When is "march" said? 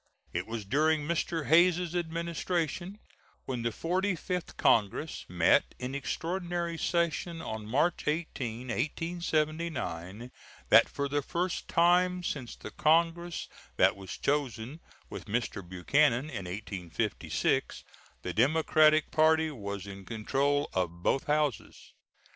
7.67-8.07